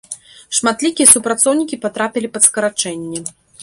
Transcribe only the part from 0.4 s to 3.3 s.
Шматлікія супрацоўнікі патрапілі пад скарачэнне.